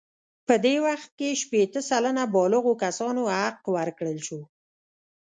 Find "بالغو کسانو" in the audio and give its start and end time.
2.33-3.21